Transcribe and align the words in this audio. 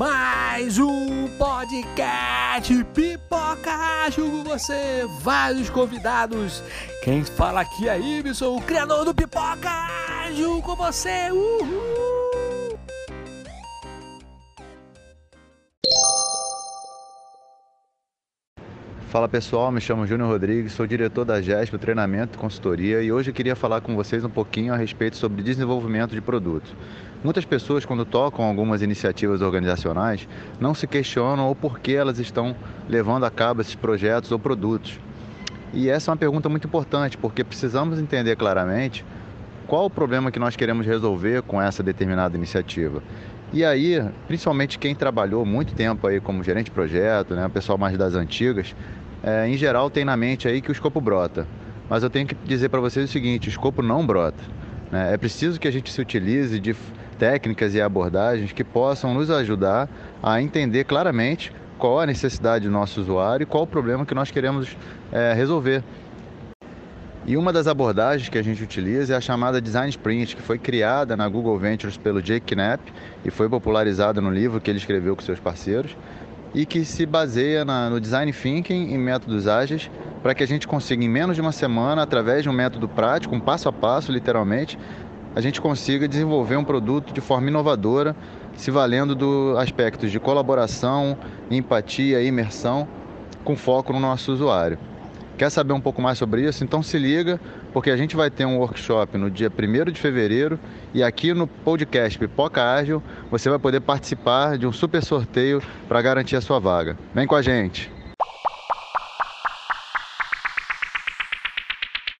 mais 0.00 0.78
um 0.78 1.28
podcast 1.36 2.72
Pipoca 2.94 4.10
com 4.16 4.42
você, 4.42 5.06
vários 5.20 5.68
convidados. 5.68 6.62
Quem 7.04 7.22
fala 7.22 7.60
aqui 7.60 7.86
é 7.86 8.00
Ibson, 8.00 8.56
o 8.56 8.62
criador 8.62 9.04
do 9.04 9.14
Pipoca 9.14 9.68
com 10.62 10.74
você. 10.74 11.30
Uhul! 11.30 12.09
Fala 19.10 19.28
pessoal, 19.28 19.72
me 19.72 19.80
chamo 19.80 20.06
Júnior 20.06 20.28
Rodrigues, 20.28 20.72
sou 20.72 20.86
diretor 20.86 21.24
da 21.24 21.42
GESP, 21.42 21.76
Treinamento 21.78 22.38
e 22.38 22.40
Consultoria 22.40 23.02
e 23.02 23.10
hoje 23.10 23.30
eu 23.30 23.34
queria 23.34 23.56
falar 23.56 23.80
com 23.80 23.96
vocês 23.96 24.24
um 24.24 24.30
pouquinho 24.30 24.72
a 24.72 24.76
respeito 24.76 25.16
sobre 25.16 25.42
desenvolvimento 25.42 26.12
de 26.12 26.20
produtos. 26.20 26.72
Muitas 27.24 27.44
pessoas, 27.44 27.84
quando 27.84 28.04
tocam 28.04 28.44
algumas 28.44 28.82
iniciativas 28.82 29.42
organizacionais, 29.42 30.28
não 30.60 30.74
se 30.74 30.86
questionam 30.86 31.50
o 31.50 31.56
porquê 31.56 31.94
elas 31.94 32.20
estão 32.20 32.54
levando 32.88 33.24
a 33.24 33.32
cabo 33.32 33.62
esses 33.62 33.74
projetos 33.74 34.30
ou 34.30 34.38
produtos. 34.38 35.00
E 35.74 35.90
essa 35.90 36.08
é 36.08 36.10
uma 36.12 36.16
pergunta 36.16 36.48
muito 36.48 36.68
importante, 36.68 37.18
porque 37.18 37.42
precisamos 37.42 37.98
entender 37.98 38.36
claramente 38.36 39.04
qual 39.66 39.86
o 39.86 39.90
problema 39.90 40.30
que 40.30 40.38
nós 40.38 40.54
queremos 40.54 40.86
resolver 40.86 41.42
com 41.42 41.60
essa 41.60 41.82
determinada 41.82 42.36
iniciativa. 42.36 43.02
E 43.52 43.64
aí, 43.64 44.00
principalmente 44.28 44.78
quem 44.78 44.94
trabalhou 44.94 45.44
muito 45.44 45.74
tempo 45.74 46.06
aí 46.06 46.20
como 46.20 46.44
gerente 46.44 46.66
de 46.66 46.70
projeto, 46.70 47.34
né, 47.34 47.46
o 47.46 47.50
pessoal 47.50 47.76
mais 47.76 47.98
das 47.98 48.14
antigas, 48.14 48.74
é, 49.22 49.48
em 49.48 49.56
geral 49.56 49.90
tem 49.90 50.04
na 50.04 50.16
mente 50.16 50.46
aí 50.46 50.60
que 50.60 50.70
o 50.70 50.72
escopo 50.72 51.00
brota. 51.00 51.46
Mas 51.88 52.04
eu 52.04 52.10
tenho 52.10 52.28
que 52.28 52.36
dizer 52.44 52.68
para 52.68 52.80
vocês 52.80 53.10
o 53.10 53.12
seguinte: 53.12 53.48
o 53.48 53.50
escopo 53.50 53.82
não 53.82 54.06
brota. 54.06 54.42
Né? 54.90 55.12
É 55.12 55.16
preciso 55.16 55.58
que 55.58 55.66
a 55.66 55.70
gente 55.70 55.90
se 55.90 56.00
utilize 56.00 56.60
de 56.60 56.76
técnicas 57.18 57.74
e 57.74 57.80
abordagens 57.82 58.52
que 58.52 58.62
possam 58.62 59.12
nos 59.12 59.30
ajudar 59.30 59.88
a 60.22 60.40
entender 60.40 60.84
claramente 60.84 61.52
qual 61.76 61.98
a 61.98 62.06
necessidade 62.06 62.66
do 62.66 62.70
nosso 62.70 63.00
usuário 63.00 63.42
e 63.42 63.46
qual 63.46 63.64
o 63.64 63.66
problema 63.66 64.06
que 64.06 64.14
nós 64.14 64.30
queremos 64.30 64.76
é, 65.10 65.32
resolver. 65.32 65.82
E 67.30 67.36
uma 67.36 67.52
das 67.52 67.68
abordagens 67.68 68.28
que 68.28 68.36
a 68.36 68.42
gente 68.42 68.60
utiliza 68.60 69.14
é 69.14 69.16
a 69.16 69.20
chamada 69.20 69.60
Design 69.60 69.88
Sprint, 69.88 70.34
que 70.34 70.42
foi 70.42 70.58
criada 70.58 71.16
na 71.16 71.28
Google 71.28 71.56
Ventures 71.56 71.96
pelo 71.96 72.20
Jake 72.20 72.56
Knapp 72.56 72.82
e 73.24 73.30
foi 73.30 73.48
popularizada 73.48 74.20
no 74.20 74.32
livro 74.32 74.60
que 74.60 74.68
ele 74.68 74.80
escreveu 74.80 75.14
com 75.14 75.22
seus 75.22 75.38
parceiros 75.38 75.96
e 76.52 76.66
que 76.66 76.84
se 76.84 77.06
baseia 77.06 77.64
na, 77.64 77.88
no 77.88 78.00
design 78.00 78.32
thinking 78.32 78.92
e 78.92 78.98
métodos 78.98 79.46
ágeis 79.46 79.88
para 80.24 80.34
que 80.34 80.42
a 80.42 80.46
gente 80.46 80.66
consiga, 80.66 81.04
em 81.04 81.08
menos 81.08 81.36
de 81.36 81.40
uma 81.40 81.52
semana, 81.52 82.02
através 82.02 82.42
de 82.42 82.48
um 82.48 82.52
método 82.52 82.88
prático, 82.88 83.32
um 83.32 83.38
passo 83.38 83.68
a 83.68 83.72
passo, 83.72 84.10
literalmente, 84.10 84.76
a 85.32 85.40
gente 85.40 85.60
consiga 85.60 86.08
desenvolver 86.08 86.56
um 86.56 86.64
produto 86.64 87.12
de 87.12 87.20
forma 87.20 87.46
inovadora, 87.46 88.16
se 88.56 88.72
valendo 88.72 89.14
do 89.14 89.54
aspectos 89.56 90.10
de 90.10 90.18
colaboração, 90.18 91.16
empatia 91.48 92.20
e 92.20 92.26
imersão, 92.26 92.88
com 93.44 93.54
foco 93.54 93.92
no 93.92 94.00
nosso 94.00 94.32
usuário. 94.32 94.89
Quer 95.40 95.48
saber 95.48 95.72
um 95.72 95.80
pouco 95.80 96.02
mais 96.02 96.18
sobre 96.18 96.46
isso? 96.46 96.62
Então 96.62 96.82
se 96.82 96.98
liga, 96.98 97.40
porque 97.72 97.90
a 97.90 97.96
gente 97.96 98.14
vai 98.14 98.30
ter 98.30 98.44
um 98.44 98.58
workshop 98.58 99.16
no 99.16 99.30
dia 99.30 99.50
1 99.50 99.90
de 99.90 99.98
fevereiro 99.98 100.60
e 100.92 101.02
aqui 101.02 101.32
no 101.32 101.46
podcast 101.46 102.18
Pipoca 102.18 102.62
Ágil 102.62 103.02
você 103.30 103.48
vai 103.48 103.58
poder 103.58 103.80
participar 103.80 104.58
de 104.58 104.66
um 104.66 104.72
super 104.72 105.02
sorteio 105.02 105.62
para 105.88 106.02
garantir 106.02 106.36
a 106.36 106.42
sua 106.42 106.58
vaga. 106.58 106.94
Vem 107.14 107.26
com 107.26 107.36
a 107.36 107.40
gente! 107.40 107.99